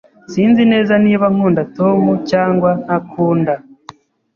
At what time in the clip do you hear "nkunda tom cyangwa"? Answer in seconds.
1.33-2.69